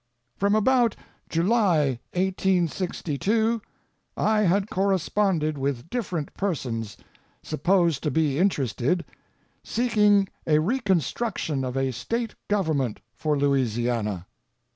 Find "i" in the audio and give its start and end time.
4.17-4.39